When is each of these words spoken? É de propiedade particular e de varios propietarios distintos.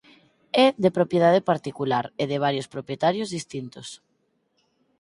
É 0.65 0.67
de 0.83 0.89
propiedade 0.97 1.45
particular 1.51 2.05
e 2.21 2.23
de 2.31 2.41
varios 2.45 2.67
propietarios 2.73 3.29
distintos. 3.37 3.87